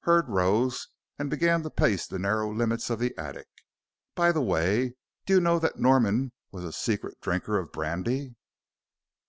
Hurd 0.00 0.28
rose 0.28 0.88
and 1.16 1.30
began 1.30 1.62
to 1.62 1.70
pace 1.70 2.08
the 2.08 2.18
narrow 2.18 2.52
limits 2.52 2.90
of 2.90 2.98
the 2.98 3.16
attic. 3.16 3.46
"By 4.16 4.32
the 4.32 4.42
way, 4.42 4.94
do 5.26 5.34
you 5.34 5.40
know 5.40 5.60
that 5.60 5.78
Norman 5.78 6.32
was 6.50 6.64
a 6.64 6.72
secret 6.72 7.20
drinker 7.20 7.56
of 7.56 7.70
brandy?" 7.70 8.34